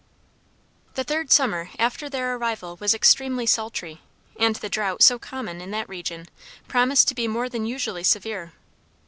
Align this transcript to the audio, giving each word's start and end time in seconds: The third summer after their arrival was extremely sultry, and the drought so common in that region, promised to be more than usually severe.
The 0.95 1.03
third 1.03 1.31
summer 1.31 1.69
after 1.77 2.09
their 2.09 2.33
arrival 2.35 2.75
was 2.79 2.95
extremely 2.95 3.45
sultry, 3.45 4.01
and 4.35 4.55
the 4.55 4.67
drought 4.67 5.03
so 5.03 5.19
common 5.19 5.61
in 5.61 5.69
that 5.69 5.87
region, 5.87 6.27
promised 6.67 7.07
to 7.09 7.13
be 7.13 7.27
more 7.27 7.47
than 7.47 7.67
usually 7.67 8.03
severe. 8.03 8.51